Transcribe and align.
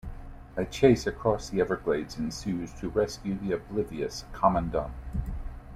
A 0.57 0.65
chase 0.65 1.05
across 1.05 1.47
the 1.49 1.61
Everglades 1.61 2.17
ensues 2.17 2.73
to 2.79 2.89
rescue 2.89 3.35
the 3.37 3.51
oblivious 3.51 4.25
Commandant. 4.33 4.93